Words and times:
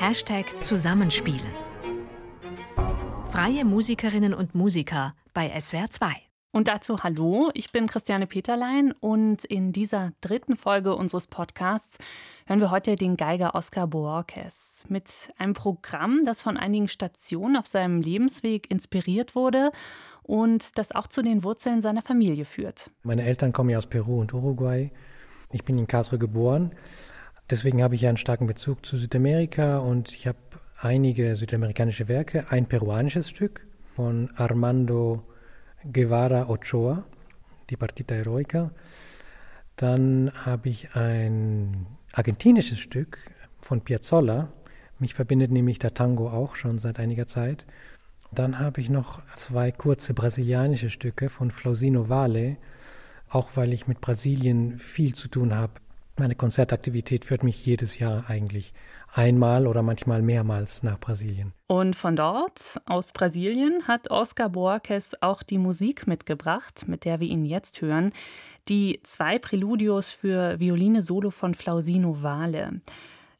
Hashtag 0.00 0.44
Zusammenspielen. 0.60 1.40
Freie 3.26 3.64
Musikerinnen 3.64 4.34
und 4.34 4.54
Musiker 4.54 5.14
bei 5.32 5.48
SWR 5.58 5.88
2. 5.88 6.08
Und 6.52 6.68
dazu 6.68 7.02
hallo, 7.02 7.50
ich 7.54 7.70
bin 7.72 7.86
Christiane 7.86 8.26
Peterlein 8.26 8.92
und 9.00 9.44
in 9.44 9.72
dieser 9.72 10.12
dritten 10.20 10.56
Folge 10.56 10.94
unseres 10.96 11.28
Podcasts 11.28 11.98
hören 12.46 12.60
wir 12.60 12.70
heute 12.70 12.96
den 12.96 13.16
Geiger 13.16 13.54
Oscar 13.54 13.86
Boorques 13.86 14.84
mit 14.88 15.08
einem 15.38 15.54
Programm, 15.54 16.22
das 16.24 16.42
von 16.42 16.56
einigen 16.56 16.88
Stationen 16.88 17.56
auf 17.56 17.66
seinem 17.66 18.00
Lebensweg 18.00 18.70
inspiriert 18.70 19.34
wurde 19.34 19.70
und 20.22 20.76
das 20.76 20.92
auch 20.92 21.06
zu 21.06 21.22
den 21.22 21.44
Wurzeln 21.44 21.80
seiner 21.80 22.02
Familie 22.02 22.44
führt. 22.44 22.90
Meine 23.04 23.22
Eltern 23.22 23.52
kommen 23.52 23.70
ja 23.70 23.78
aus 23.78 23.86
Peru 23.86 24.20
und 24.20 24.34
Uruguay. 24.34 24.90
Ich 25.52 25.64
bin 25.64 25.78
in 25.78 25.86
Karlsruhe 25.86 26.18
geboren. 26.18 26.72
Deswegen 27.50 27.82
habe 27.82 27.94
ich 27.94 28.06
einen 28.06 28.16
starken 28.16 28.46
Bezug 28.46 28.86
zu 28.86 28.96
Südamerika 28.96 29.78
und 29.78 30.12
ich 30.14 30.26
habe 30.26 30.38
einige 30.80 31.36
südamerikanische 31.36 32.08
Werke. 32.08 32.46
Ein 32.48 32.66
peruanisches 32.66 33.28
Stück 33.28 33.66
von 33.94 34.30
Armando 34.36 35.26
Guevara 35.92 36.48
Ochoa, 36.48 37.04
die 37.68 37.76
Partita 37.76 38.14
Heroica. 38.14 38.70
Dann 39.76 40.32
habe 40.34 40.70
ich 40.70 40.94
ein 40.94 41.86
argentinisches 42.14 42.78
Stück 42.78 43.18
von 43.60 43.82
Piazzolla. 43.82 44.50
Mich 44.98 45.12
verbindet 45.12 45.50
nämlich 45.50 45.78
der 45.78 45.92
Tango 45.92 46.30
auch 46.30 46.56
schon 46.56 46.78
seit 46.78 46.98
einiger 46.98 47.26
Zeit. 47.26 47.66
Dann 48.32 48.58
habe 48.58 48.80
ich 48.80 48.88
noch 48.88 49.22
zwei 49.34 49.70
kurze 49.70 50.14
brasilianische 50.14 50.88
Stücke 50.88 51.28
von 51.28 51.50
Flausino 51.50 52.08
Vale, 52.08 52.56
auch 53.28 53.50
weil 53.54 53.74
ich 53.74 53.86
mit 53.86 54.00
Brasilien 54.00 54.78
viel 54.78 55.14
zu 55.14 55.28
tun 55.28 55.54
habe. 55.54 55.74
Meine 56.16 56.36
Konzertaktivität 56.36 57.24
führt 57.24 57.42
mich 57.42 57.66
jedes 57.66 57.98
Jahr 57.98 58.26
eigentlich 58.28 58.72
einmal 59.12 59.66
oder 59.66 59.82
manchmal 59.82 60.22
mehrmals 60.22 60.84
nach 60.84 61.00
Brasilien. 61.00 61.52
Und 61.66 61.96
von 61.96 62.14
dort, 62.14 62.80
aus 62.86 63.10
Brasilien, 63.10 63.88
hat 63.88 64.12
Oscar 64.12 64.48
Boaques 64.48 65.20
auch 65.22 65.42
die 65.42 65.58
Musik 65.58 66.06
mitgebracht, 66.06 66.84
mit 66.86 67.04
der 67.04 67.18
wir 67.18 67.26
ihn 67.26 67.44
jetzt 67.44 67.82
hören. 67.82 68.12
Die 68.68 69.00
zwei 69.02 69.40
Präludios 69.40 70.12
für 70.12 70.60
Violine 70.60 71.02
Solo 71.02 71.30
von 71.30 71.54
Flausino 71.54 72.22
Vale. 72.22 72.80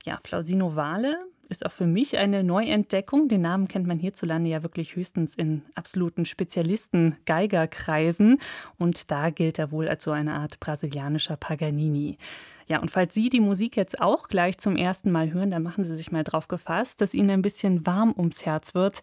Ja, 0.05 0.19
Flausino 0.25 0.75
Vale 0.75 1.17
ist 1.49 1.65
auch 1.65 1.73
für 1.73 1.87
mich 1.87 2.19
eine 2.19 2.43
Neuentdeckung. 2.43 3.29
Den 3.29 3.43
Namen 3.43 3.69
kennt 3.69 3.87
man 3.87 4.01
hierzulande 4.01 4.51
ja 4.51 4.65
wirklich 4.65 4.97
höchstens 4.97 5.37
in 5.37 5.63
absoluten 5.77 6.25
Spezialisten-Geigerkreisen. 6.25 8.41
Und 8.79 9.13
da 9.13 9.31
gilt 9.31 9.61
er 9.61 9.71
wohl 9.71 9.89
als 9.89 10.03
so 10.05 10.11
eine 10.11 10.35
Art 10.35 10.59
brasilianischer 10.59 11.37
Paganini. 11.37 12.19
Ja, 12.67 12.81
und 12.81 12.91
falls 12.91 13.15
Sie 13.15 13.29
die 13.29 13.41
Musik 13.41 13.77
jetzt 13.77 14.01
auch 14.01 14.29
gleich 14.29 14.59
zum 14.59 14.77
ersten 14.77 15.11
Mal 15.11 15.33
hören, 15.33 15.51
dann 15.51 15.63
machen 15.63 15.85
Sie 15.85 15.97
sich 15.97 16.13
mal 16.13 16.25
drauf 16.25 16.49
gefasst, 16.49 17.01
dass 17.01 17.15
Ihnen 17.15 17.31
ein 17.31 17.43
bisschen 17.43 17.87
warm 17.87 18.15
ums 18.17 18.47
Herz 18.47 18.75
wird. 18.75 19.03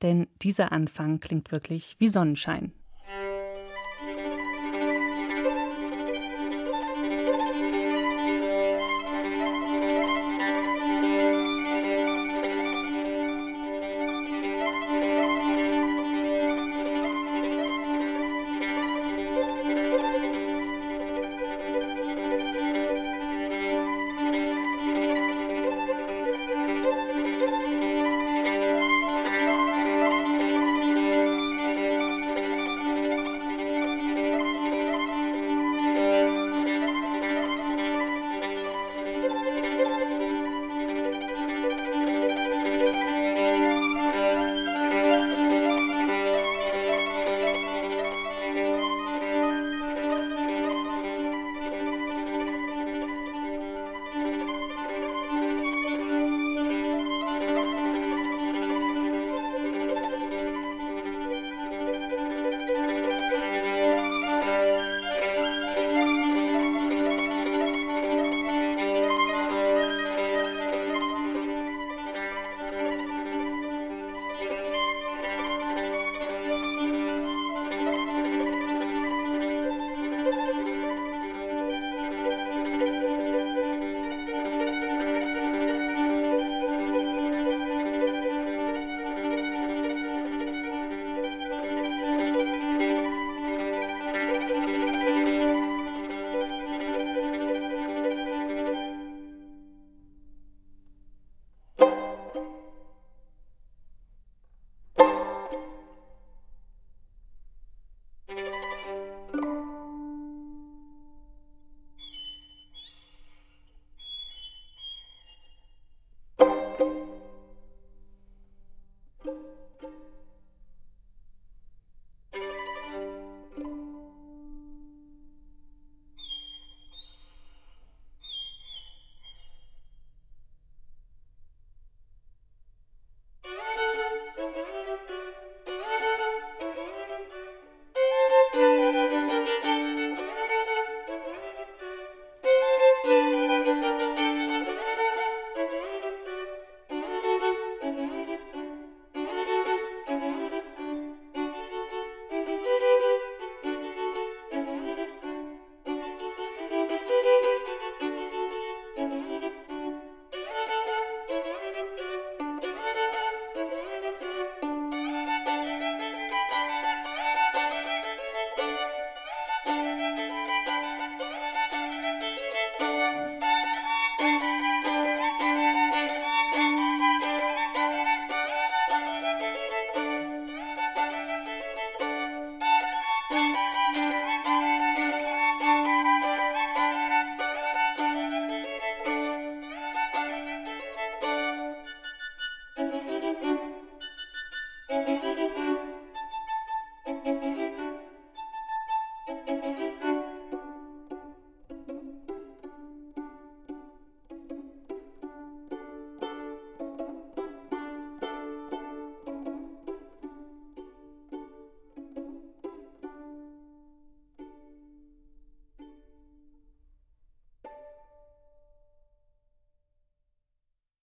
Denn 0.00 0.26
dieser 0.40 0.72
Anfang 0.72 1.20
klingt 1.20 1.52
wirklich 1.52 1.96
wie 1.98 2.08
Sonnenschein. 2.08 2.72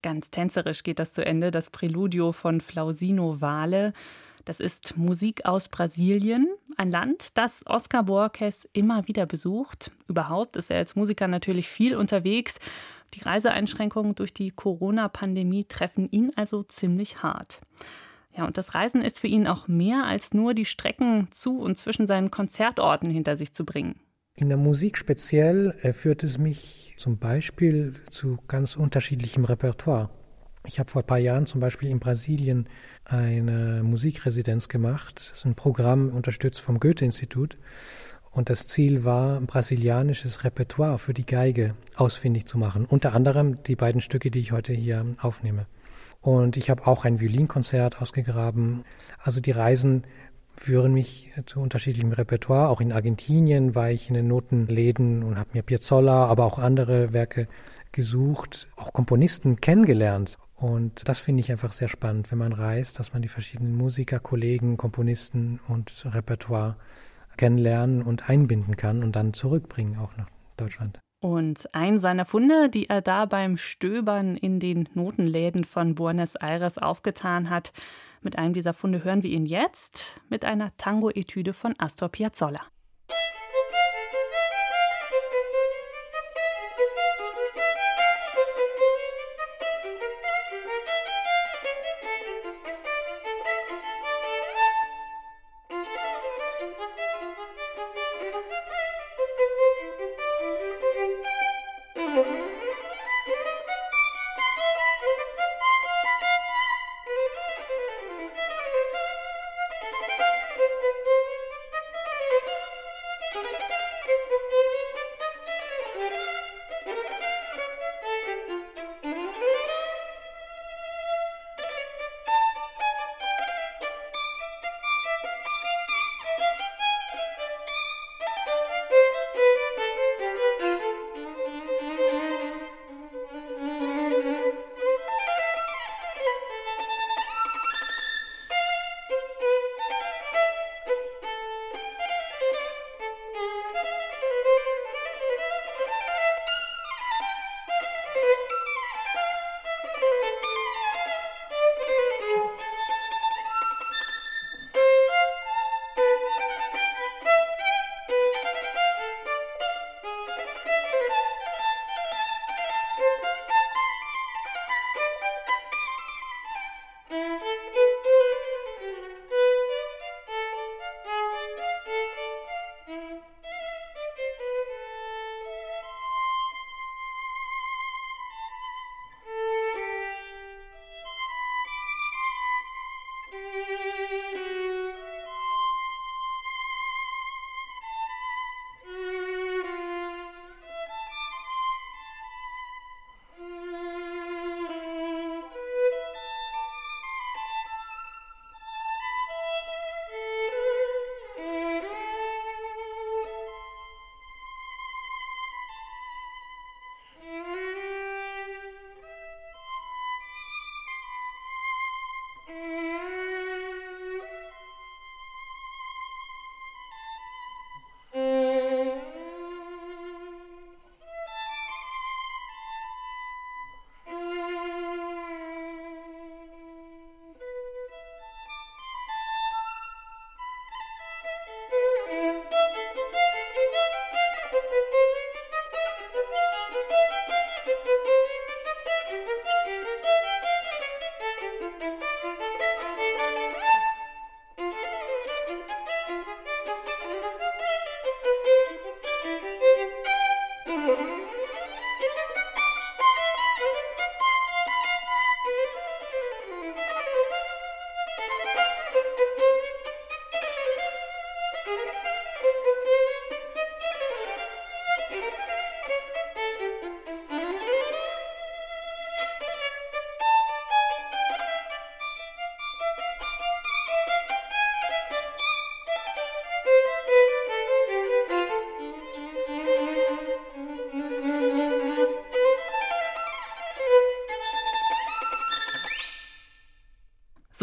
Ganz 0.10 0.32
tänzerisch 0.32 0.82
geht 0.82 0.98
das 0.98 1.14
zu 1.14 1.24
Ende, 1.24 1.52
das 1.52 1.70
Präludio 1.70 2.32
von 2.32 2.62
Flausino 2.62 3.42
Vale. 3.42 3.94
Das 4.44 4.60
ist 4.60 4.98
Musik 4.98 5.46
aus 5.46 5.68
Brasilien, 5.68 6.50
ein 6.78 6.90
Land, 6.90 7.38
das 7.38 7.62
Oscar 7.68 8.06
Borges 8.06 8.68
immer 8.74 9.08
wieder 9.08 9.28
besucht. 9.28 9.92
Überhaupt 10.08 10.56
ist 10.56 10.72
er 10.72 10.80
als 10.80 10.96
Musiker 10.96 11.28
natürlich 11.28 11.70
viel 11.70 11.96
unterwegs. 11.96 12.58
Die 13.14 13.22
Reiseeinschränkungen 13.22 14.16
durch 14.16 14.34
die 14.34 14.50
Corona-Pandemie 14.50 15.66
treffen 15.66 16.10
ihn 16.10 16.32
also 16.36 16.64
ziemlich 16.64 17.22
hart. 17.22 17.62
Ja, 18.36 18.46
und 18.48 18.58
das 18.58 18.74
Reisen 18.74 19.04
ist 19.04 19.20
für 19.20 19.28
ihn 19.28 19.46
auch 19.46 19.68
mehr 19.68 20.06
als 20.06 20.34
nur 20.34 20.56
die 20.56 20.66
Strecken 20.66 21.28
zu 21.30 21.60
und 21.60 21.78
zwischen 21.78 22.08
seinen 22.08 22.32
Konzertorten 22.32 23.12
hinter 23.12 23.38
sich 23.38 23.54
zu 23.54 23.64
bringen. 23.64 24.00
In 24.36 24.50
der 24.50 24.58
Musik 24.58 24.98
speziell 24.98 25.76
äh, 25.82 25.94
führt 25.94 26.24
es 26.24 26.38
mich 26.38 26.96
zum 26.98 27.18
Beispiel 27.18 27.94
zu 28.10 28.38
ganz 28.48 28.76
unterschiedlichem 28.76 29.46
Repertoire. 29.46 30.10
Ich 30.66 30.80
habe 30.80 30.92
vor 30.92 31.02
ein 31.02 31.08
paar 31.08 31.18
Jahren 31.18 31.46
zum 31.46 31.62
Beispiel 31.62 31.90
in 31.90 32.00
Brasilien 32.00 32.68
eine 33.06 33.82
Musikresidenz 33.84 34.68
gemacht. 34.68 35.16
Das 35.32 35.40
ist 35.40 35.46
ein 35.46 35.56
Programm 35.56 36.10
unterstützt 36.10 36.62
vom 36.62 36.80
Goethe-Institut. 36.80 37.58
Und 38.32 38.50
das 38.50 38.68
Ziel 38.68 39.04
war, 39.04 39.42
brasilianisches 39.42 40.44
Repertoire 40.44 41.00
für 41.00 41.14
die 41.14 41.26
Geige 41.26 41.76
ausfindig 41.96 42.46
zu 42.46 42.58
machen. 42.58 42.86
Unter 42.86 43.14
anderem 43.14 43.64
die 43.64 43.76
beiden 43.76 44.02
Stücke, 44.02 44.30
die 44.32 44.40
ich 44.40 44.52
heute 44.52 44.74
hier 44.74 45.06
aufnehme. 45.20 45.66
Und 46.22 46.58
ich 46.58 46.70
habe 46.70 46.86
auch 46.86 47.06
ein 47.06 47.20
Violinkonzert 47.20 48.02
ausgegraben. 48.02 48.84
Also 49.20 49.40
die 49.40 49.52
Reisen 49.52 50.04
führen 50.60 50.94
mich 50.94 51.32
zu 51.46 51.62
unterschiedlichem 51.62 52.12
Repertoire. 52.12 52.70
Auch 52.70 52.82
in 52.82 52.92
Argentinien 52.92 53.76
war 53.76 53.90
ich 53.90 54.10
in 54.10 54.14
den 54.14 54.28
Notenläden 54.28 55.24
und 55.24 55.40
habe 55.40 55.50
mir 55.54 55.64
Piazzolla, 55.64 56.26
aber 56.26 56.44
auch 56.44 56.60
andere 56.60 57.14
Werke 57.14 57.48
gesucht, 57.94 58.68
auch 58.76 58.92
Komponisten 58.92 59.62
kennengelernt. 59.62 60.38
Und 60.56 61.08
das 61.08 61.20
finde 61.20 61.40
ich 61.40 61.52
einfach 61.52 61.72
sehr 61.72 61.88
spannend, 61.88 62.30
wenn 62.32 62.38
man 62.38 62.52
reist, 62.52 63.00
dass 63.00 63.14
man 63.14 63.22
die 63.22 63.30
verschiedenen 63.30 63.76
Musiker, 63.76 64.20
Kollegen, 64.20 64.76
Komponisten 64.76 65.62
und 65.70 66.06
Repertoire 66.06 66.76
kennenlernen 67.38 68.02
und 68.02 68.30
einbinden 68.30 68.76
kann 68.76 69.02
und 69.02 69.16
dann 69.16 69.34
zurückbringen 69.34 69.98
auch 69.98 70.18
nach 70.18 70.30
Deutschland. 70.58 71.00
Und 71.22 71.74
ein 71.76 72.00
seiner 72.00 72.24
Funde, 72.24 72.70
die 72.70 72.90
er 72.90 73.02
da 73.02 73.26
beim 73.26 73.58
Stöbern 73.58 74.38
in 74.38 74.60
den 74.60 74.88
Notenläden 74.94 75.66
von 75.66 75.96
Buenos 75.96 76.36
Aires 76.36 76.78
aufgetan 76.78 77.50
hat, 77.50 77.74
mit 78.22 78.38
einem 78.38 78.54
dieser 78.54 78.74
Funde 78.74 79.04
hören 79.04 79.24
wir 79.24 79.30
ihn 79.30 79.46
jetzt 79.46 80.22
mit 80.30 80.46
einer 80.46 80.76
Tango-Etüde 80.78 81.54
von 81.54 81.76
Astor 81.78 82.10
Piazzolla. 82.10 82.62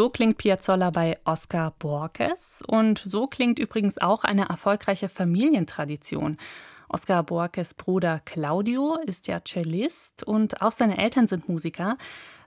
So 0.06 0.10
klingt 0.10 0.38
Piazzolla 0.38 0.90
bei 0.90 1.18
Oscar 1.24 1.72
Borges 1.80 2.62
und 2.64 3.02
so 3.04 3.26
klingt 3.26 3.58
übrigens 3.58 3.98
auch 3.98 4.22
eine 4.22 4.48
erfolgreiche 4.48 5.08
Familientradition. 5.08 6.36
Oscar 6.88 7.24
Borges 7.24 7.74
Bruder 7.74 8.20
Claudio 8.24 8.98
ist 9.04 9.26
ja 9.26 9.40
Cellist 9.44 10.22
und 10.22 10.62
auch 10.62 10.70
seine 10.70 10.98
Eltern 10.98 11.26
sind 11.26 11.48
Musiker. 11.48 11.98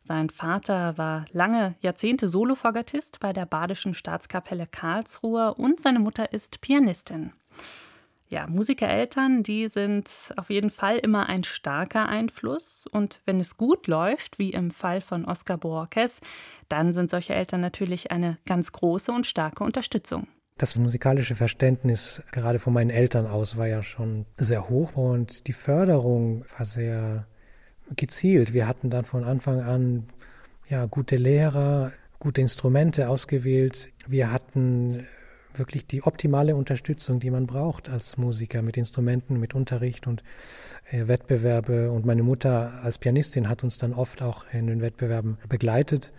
Sein 0.03 0.29
Vater 0.29 0.97
war 0.97 1.25
lange 1.33 1.75
Jahrzehnte 1.81 2.29
Solofagottist 2.29 3.19
bei 3.19 3.33
der 3.33 3.45
Badischen 3.45 3.93
Staatskapelle 3.93 4.65
Karlsruhe 4.65 5.53
und 5.53 5.81
seine 5.81 5.99
Mutter 5.99 6.31
ist 6.31 6.61
Pianistin. 6.61 7.33
Ja, 8.31 8.45
Musikereltern, 8.45 9.41
die 9.41 9.69
sind 9.69 10.07
auf 10.37 10.51
jeden 10.51 10.69
Fall 10.69 10.99
immer 10.99 11.27
ein 11.29 11.43
starker 11.43 12.07
Einfluss. 12.07 12.85
Und 12.91 13.21
wenn 13.25 13.39
es 13.39 13.57
gut 13.57 13.87
läuft, 13.87 14.37
wie 14.37 14.51
im 14.51 14.69
Fall 14.69 15.01
von 15.01 15.25
Oscar 15.25 15.57
Borges, 15.57 16.21
dann 16.67 16.93
sind 16.93 17.09
solche 17.09 17.33
Eltern 17.33 17.59
natürlich 17.59 18.11
eine 18.11 18.37
ganz 18.45 18.71
große 18.71 19.11
und 19.11 19.25
starke 19.25 19.63
Unterstützung. 19.63 20.27
Das 20.59 20.75
musikalische 20.75 21.35
Verständnis 21.35 22.21
gerade 22.31 22.59
von 22.59 22.71
meinen 22.71 22.91
Eltern 22.91 23.25
aus 23.25 23.57
war 23.57 23.65
ja 23.65 23.81
schon 23.81 24.27
sehr 24.37 24.69
hoch 24.69 24.95
und 24.95 25.47
die 25.47 25.53
Förderung 25.53 26.45
war 26.55 26.67
sehr 26.67 27.25
gezielt. 27.95 28.53
Wir 28.53 28.67
hatten 28.67 28.91
dann 28.91 29.05
von 29.05 29.23
Anfang 29.23 29.61
an 29.61 30.09
ja 30.69 30.85
gute 30.85 31.15
Lehrer, 31.15 31.91
gute 32.19 32.41
Instrumente 32.41 33.09
ausgewählt. 33.09 33.89
Wir 34.05 34.31
hatten 34.31 35.07
wirklich 35.53 35.85
die 35.87 36.03
optimale 36.03 36.55
Unterstützung, 36.55 37.19
die 37.19 37.31
man 37.31 37.47
braucht 37.47 37.89
als 37.89 38.17
Musiker 38.17 38.61
mit 38.61 38.77
Instrumenten, 38.77 39.39
mit 39.39 39.55
Unterricht 39.55 40.07
und 40.07 40.23
äh, 40.91 41.07
Wettbewerbe. 41.07 41.91
Und 41.91 42.05
meine 42.05 42.23
Mutter 42.23 42.81
als 42.83 42.97
Pianistin 42.97 43.49
hat 43.49 43.63
uns 43.63 43.77
dann 43.77 43.93
oft 43.93 44.21
auch 44.21 44.45
in 44.51 44.67
den 44.67 44.81
Wettbewerben 44.81 45.37
begleitet. 45.47 46.11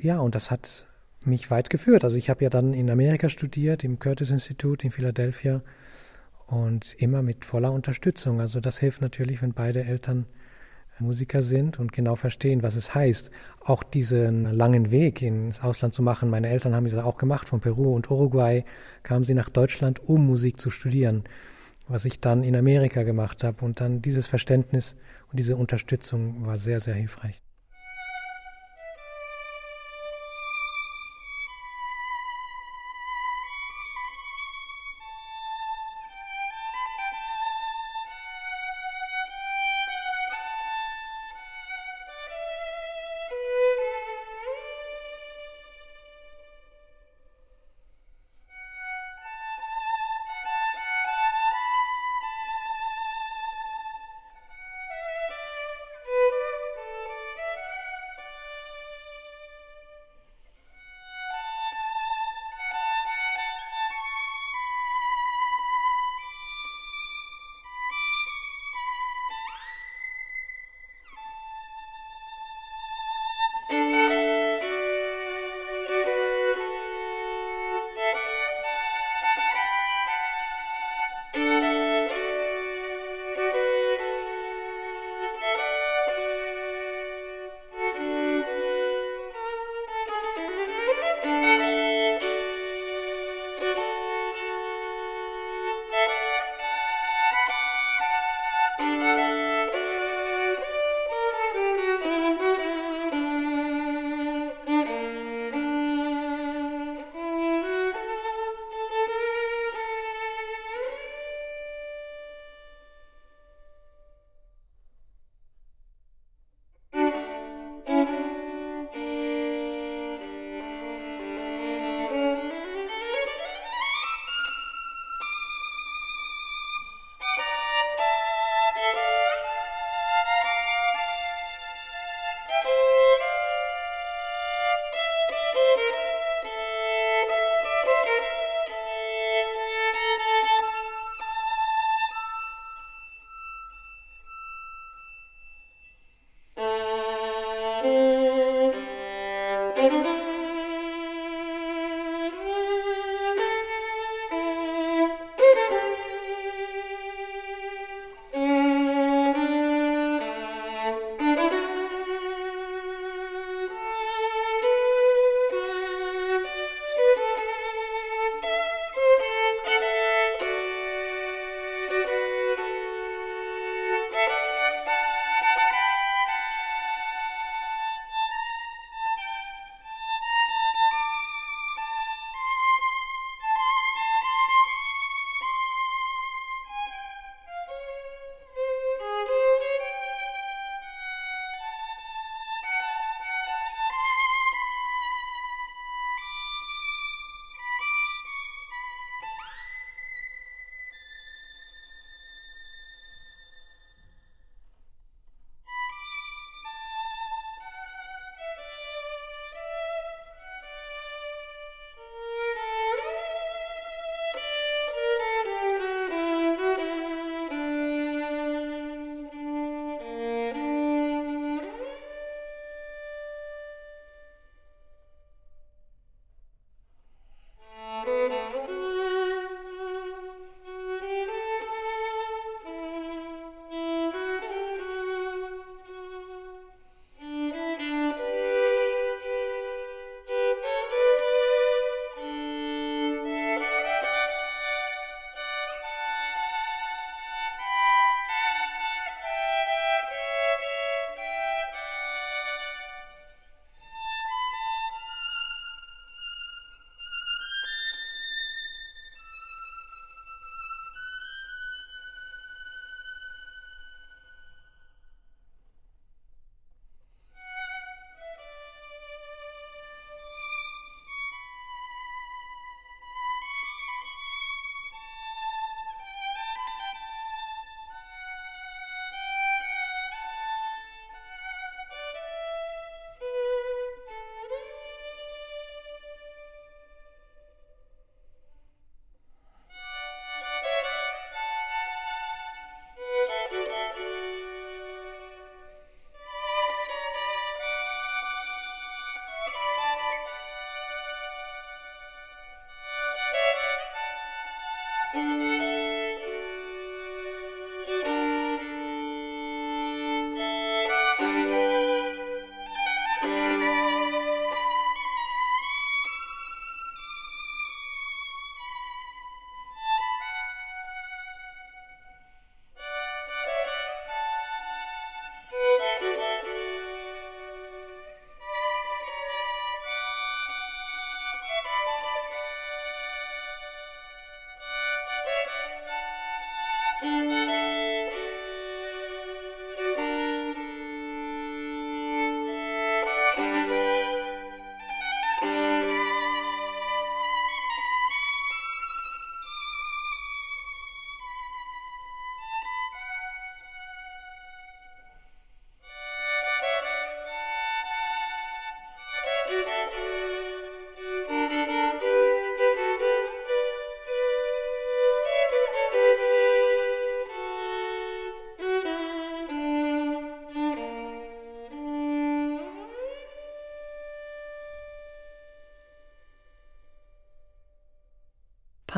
Ja, 0.00 0.20
und 0.20 0.34
das 0.34 0.50
hat 0.50 0.86
mich 1.24 1.50
weit 1.50 1.70
geführt. 1.70 2.04
Also 2.04 2.16
ich 2.16 2.30
habe 2.30 2.44
ja 2.44 2.50
dann 2.50 2.72
in 2.72 2.90
Amerika 2.90 3.28
studiert, 3.28 3.84
im 3.84 3.98
Curtis 3.98 4.30
Institut 4.30 4.84
in 4.84 4.90
Philadelphia 4.90 5.62
und 6.46 6.94
immer 6.94 7.22
mit 7.22 7.44
voller 7.44 7.72
Unterstützung. 7.72 8.40
Also 8.40 8.60
das 8.60 8.78
hilft 8.78 9.00
natürlich, 9.00 9.42
wenn 9.42 9.52
beide 9.52 9.84
Eltern 9.84 10.26
Musiker 10.98 11.42
sind 11.42 11.78
und 11.78 11.92
genau 11.92 12.16
verstehen, 12.16 12.62
was 12.62 12.76
es 12.76 12.94
heißt, 12.94 13.30
auch 13.60 13.82
diesen 13.82 14.44
langen 14.56 14.90
Weg 14.90 15.22
ins 15.22 15.62
Ausland 15.62 15.94
zu 15.94 16.02
machen. 16.02 16.30
Meine 16.30 16.48
Eltern 16.48 16.74
haben 16.74 16.86
das 16.86 16.96
auch 16.96 17.18
gemacht. 17.18 17.48
Von 17.48 17.60
Peru 17.60 17.94
und 17.94 18.10
Uruguay 18.10 18.64
kamen 19.02 19.24
sie 19.24 19.34
nach 19.34 19.50
Deutschland, 19.50 20.00
um 20.00 20.26
Musik 20.26 20.60
zu 20.60 20.70
studieren, 20.70 21.24
was 21.88 22.04
ich 22.04 22.20
dann 22.20 22.42
in 22.42 22.56
Amerika 22.56 23.02
gemacht 23.02 23.44
habe. 23.44 23.64
Und 23.64 23.80
dann 23.80 24.02
dieses 24.02 24.26
Verständnis 24.26 24.96
und 25.30 25.38
diese 25.38 25.56
Unterstützung 25.56 26.46
war 26.46 26.58
sehr, 26.58 26.80
sehr 26.80 26.94
hilfreich. 26.94 27.45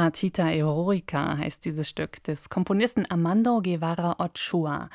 Partita 0.08 0.48
Eroica 0.50 1.36
heißt 1.36 1.66
dieses 1.66 1.86
Stück 1.86 2.22
des 2.24 2.48
Komponisten 2.48 3.04
Armando 3.10 3.60
Guevara 3.60 4.16
Ochoa. 4.18 4.88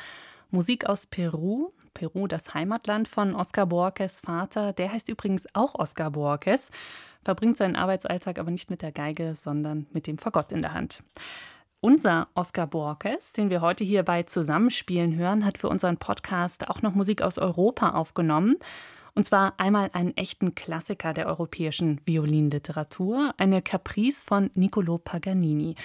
Musik 0.49 0.87
aus 0.87 1.05
Peru, 1.05 1.71
Peru 1.93 2.25
das 2.25 2.55
Heimatland 2.55 3.07
von 3.07 3.35
Oscar 3.35 3.67
Borges 3.67 4.21
Vater. 4.21 4.73
Der 4.73 4.91
heißt 4.91 5.09
übrigens 5.09 5.45
auch 5.53 5.75
Oscar 5.75 6.09
Borges, 6.09 6.71
verbringt 7.23 7.57
seinen 7.57 7.75
Arbeitsalltag 7.75 8.39
aber 8.39 8.49
nicht 8.49 8.71
mit 8.71 8.81
der 8.81 8.91
Geige, 8.91 9.35
sondern 9.35 9.85
mit 9.91 10.07
dem 10.07 10.17
Fagott 10.17 10.51
in 10.51 10.63
der 10.63 10.73
Hand. 10.73 11.03
Unser 11.79 12.29
Oscar 12.33 12.65
Borges, 12.65 13.33
den 13.33 13.51
wir 13.51 13.61
heute 13.61 13.83
hier 13.83 14.01
bei 14.01 14.23
Zusammenspielen 14.23 15.15
hören, 15.15 15.45
hat 15.45 15.59
für 15.59 15.69
unseren 15.69 15.97
Podcast 15.97 16.71
auch 16.71 16.81
noch 16.81 16.95
Musik 16.95 17.21
aus 17.21 17.37
Europa 17.37 17.91
aufgenommen. 17.91 18.55
Und 19.15 19.25
zwar 19.25 19.59
einmal 19.59 19.89
einen 19.93 20.15
echten 20.17 20.55
Klassiker 20.55 21.13
der 21.13 21.27
europäischen 21.27 22.01
Violinliteratur, 22.05 23.33
eine 23.37 23.61
Caprice 23.61 24.23
von 24.23 24.49
Niccolo 24.55 24.97
Paganini. 24.97 25.75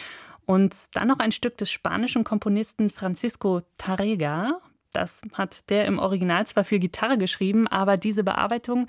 Und 0.47 0.97
dann 0.97 1.09
noch 1.09 1.19
ein 1.19 1.33
Stück 1.33 1.59
des 1.59 1.71
spanischen 1.71 2.25
Komponisten 2.25 2.89
Francisco 2.89 3.61
Tarrega, 3.77 4.61
das 4.93 5.21
hat 5.35 5.69
der 5.71 5.85
im 5.85 5.99
Original 5.99 6.47
zwar 6.47 6.65
für 6.65 6.79
Gitarre 6.79 7.19
geschrieben, 7.19 7.67
aber 7.67 7.97
diese 7.97 8.25
Bearbeitung, 8.25 8.87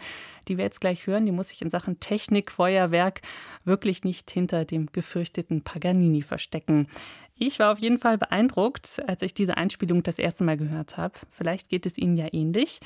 die 0.48 0.58
wir 0.58 0.64
jetzt 0.64 0.80
gleich 0.80 1.08
hören, 1.08 1.26
die 1.26 1.32
muss 1.32 1.50
sich 1.50 1.62
in 1.62 1.70
Sachen 1.70 2.00
Technik, 2.00 2.52
Feuerwerk 2.52 3.22
wirklich 3.66 4.04
nicht 4.04 4.32
hinter 4.32 4.64
dem 4.66 4.88
gefürchteten 4.88 5.62
Paganini 5.62 6.22
verstecken. 6.22 6.88
Ich 7.36 7.60
war 7.60 7.72
auf 7.72 7.80
jeden 7.80 8.00
Fall 8.00 8.18
beeindruckt, 8.18 9.02
als 9.08 9.22
ich 9.22 9.34
diese 9.34 9.58
Einspielung 9.58 10.04
das 10.04 10.20
erste 10.20 10.44
Mal 10.44 10.58
gehört 10.58 10.98
habe. 10.98 11.14
Vielleicht 11.30 11.70
geht 11.70 11.86
es 11.86 11.98
Ihnen 11.98 12.16
ja 12.16 12.28
ähnlich. 12.32 12.80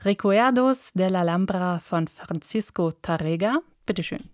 Recuerdos 0.00 0.90
de 0.94 1.10
la 1.10 1.20
Alhambra 1.20 1.80
von 1.90 2.06
Francisco 2.06 2.92
Tarrega. 2.92 3.60
Bitteschön. 3.86 4.30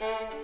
Música 0.00 0.38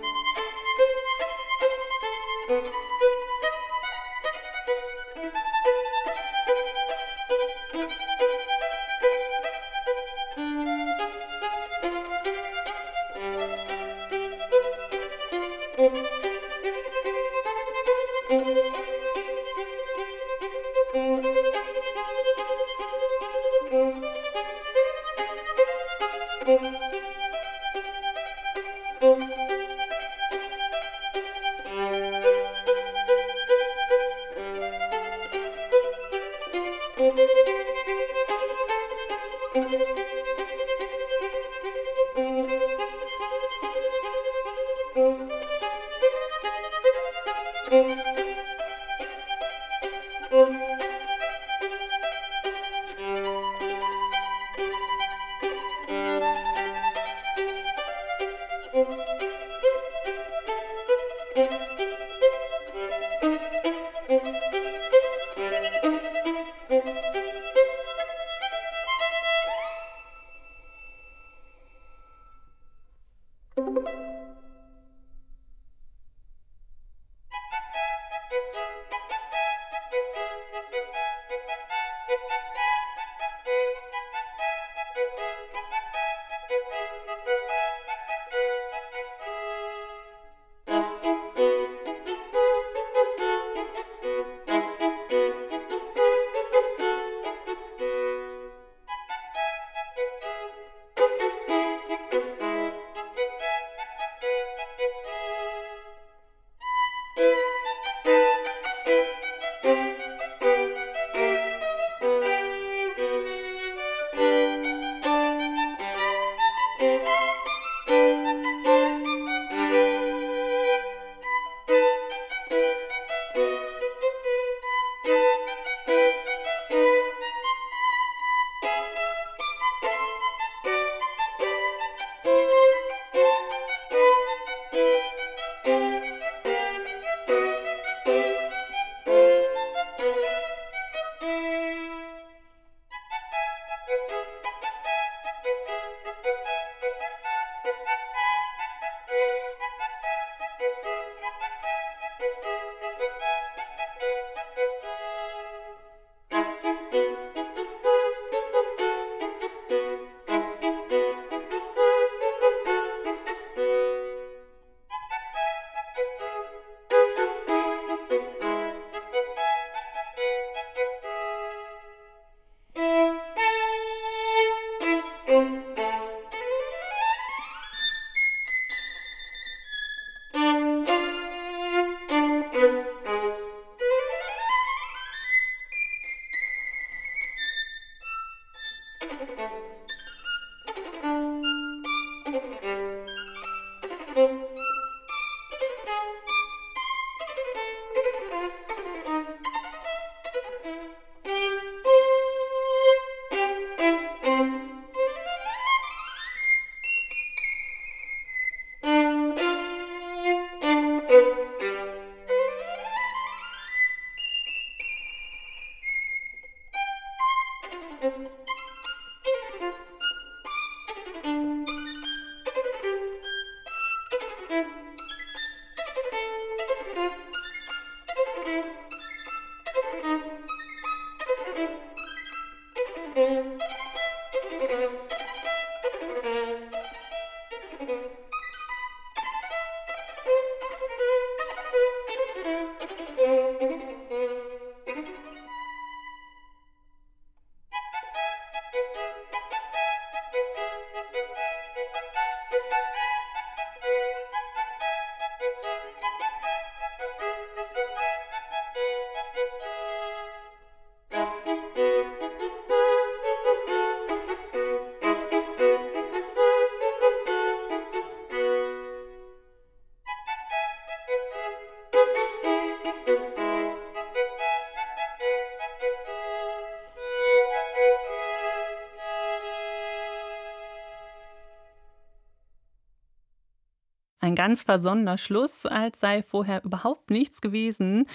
ein 284.25 284.35
ganz 284.35 284.63
versonnener 284.63 285.17
Schluss, 285.17 285.65
als 285.65 285.99
sei 285.99 286.23
vorher 286.23 286.63
überhaupt 286.63 287.11
nichts 287.11 287.41
gewesen. 287.41 288.07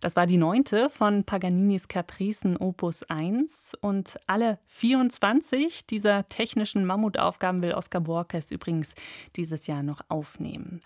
Das 0.00 0.16
war 0.16 0.26
die 0.26 0.36
neunte 0.36 0.90
von 0.90 1.22
Paganinis 1.22 1.86
Capricen 1.86 2.56
Opus 2.56 3.04
1 3.04 3.76
und 3.80 4.18
alle 4.26 4.58
24 4.66 5.86
dieser 5.86 6.26
technischen 6.28 6.84
Mammutaufgaben 6.84 7.62
will 7.62 7.74
Oskar 7.74 8.00
Borges 8.00 8.50
übrigens 8.50 8.94
dieses 9.36 9.68
Jahr 9.68 9.84
noch 9.84 10.00
aufnehmen. 10.08 10.80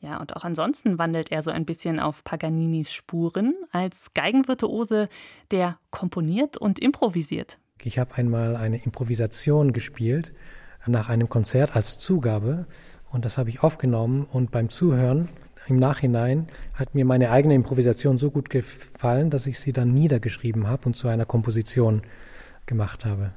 Ja, 0.00 0.20
und 0.20 0.36
auch 0.36 0.44
ansonsten 0.44 0.98
wandelt 0.98 1.32
er 1.32 1.42
so 1.42 1.50
ein 1.50 1.64
bisschen 1.64 1.98
auf 1.98 2.22
Paganinis 2.22 2.92
Spuren 2.92 3.54
als 3.72 4.14
Geigenvirtuose, 4.14 5.08
der 5.50 5.78
komponiert 5.90 6.56
und 6.56 6.78
improvisiert. 6.78 7.58
Ich 7.82 7.98
habe 7.98 8.14
einmal 8.14 8.54
eine 8.54 8.84
Improvisation 8.84 9.72
gespielt 9.72 10.32
nach 10.86 11.08
einem 11.08 11.28
Konzert 11.28 11.74
als 11.74 11.98
Zugabe 11.98 12.66
und 13.12 13.24
das 13.24 13.38
habe 13.38 13.50
ich 13.50 13.62
aufgenommen 13.62 14.26
und 14.32 14.50
beim 14.50 14.70
Zuhören 14.70 15.28
im 15.68 15.78
Nachhinein 15.78 16.48
hat 16.74 16.94
mir 16.94 17.04
meine 17.04 17.30
eigene 17.30 17.54
Improvisation 17.54 18.18
so 18.18 18.30
gut 18.30 18.50
gefallen, 18.50 19.30
dass 19.30 19.46
ich 19.46 19.60
sie 19.60 19.72
dann 19.72 19.88
niedergeschrieben 19.88 20.66
habe 20.66 20.86
und 20.86 20.96
zu 20.96 21.08
einer 21.08 21.26
Komposition 21.26 22.02
gemacht 22.66 23.04
habe. 23.04 23.32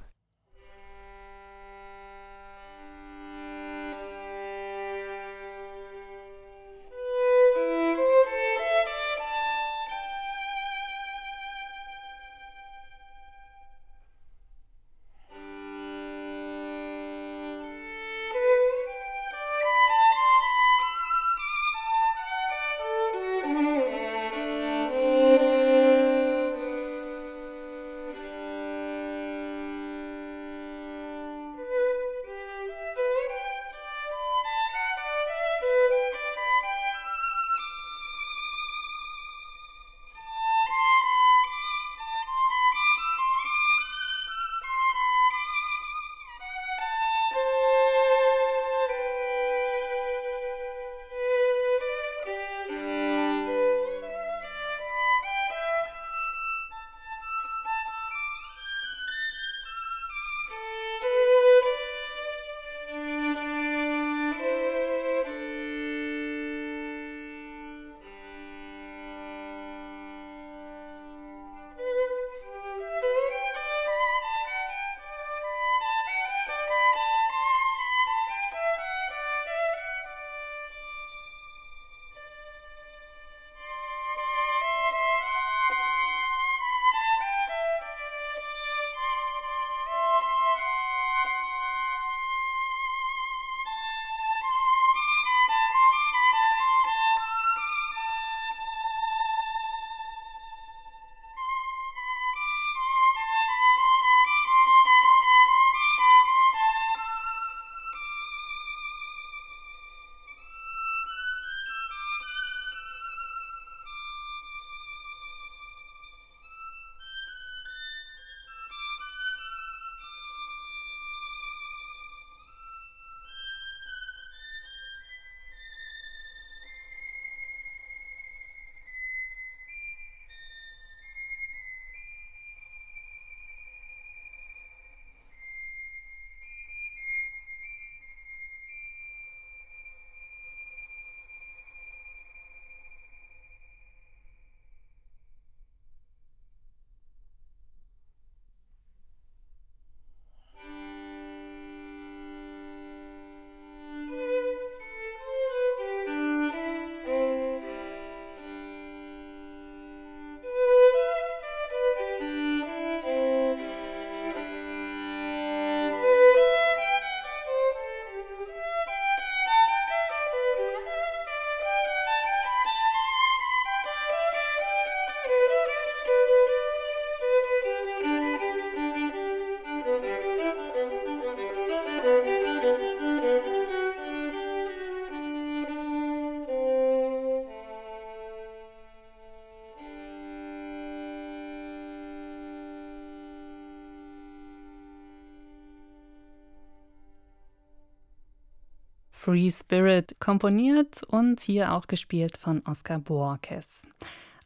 Free 199.26 199.50
Spirit 199.50 200.16
komponiert 200.20 201.02
und 201.02 201.42
hier 201.42 201.74
auch 201.74 201.88
gespielt 201.88 202.38
von 202.38 202.62
Oskar 202.68 203.00
Borges. 203.00 203.82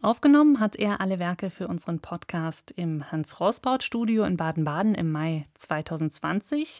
Aufgenommen 0.01 0.61
hat 0.61 0.77
er 0.77 1.01
alle 1.01 1.19
Werke 1.19 1.49
für 1.49 1.67
unseren 1.67 1.99
Podcast 1.99 2.71
im 2.77 3.11
Hans-Rosbaud-Studio 3.11 4.23
in 4.23 4.37
Baden-Baden 4.37 4.95
im 4.95 5.11
Mai 5.11 5.47
2020. 5.55 6.79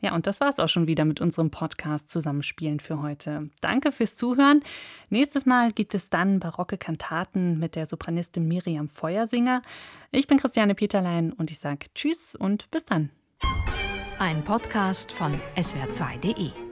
Ja, 0.00 0.14
und 0.14 0.26
das 0.26 0.40
war 0.40 0.48
es 0.48 0.58
auch 0.58 0.70
schon 0.70 0.88
wieder 0.88 1.04
mit 1.04 1.20
unserem 1.20 1.50
Podcast 1.50 2.08
Zusammenspielen 2.08 2.80
für 2.80 3.02
heute. 3.02 3.50
Danke 3.60 3.92
fürs 3.92 4.16
Zuhören. 4.16 4.62
Nächstes 5.10 5.44
Mal 5.44 5.72
gibt 5.72 5.94
es 5.94 6.08
dann 6.08 6.40
barocke 6.40 6.78
Kantaten 6.78 7.58
mit 7.58 7.76
der 7.76 7.84
Sopranistin 7.84 8.48
Miriam 8.48 8.88
Feuersinger. 8.88 9.60
Ich 10.10 10.26
bin 10.26 10.38
Christiane 10.38 10.74
Peterlein 10.74 11.34
und 11.34 11.50
ich 11.50 11.58
sage 11.58 11.84
Tschüss 11.94 12.34
und 12.34 12.70
bis 12.70 12.86
dann. 12.86 13.10
Ein 14.18 14.42
Podcast 14.42 15.12
von 15.12 15.38
swr2.de 15.58 16.65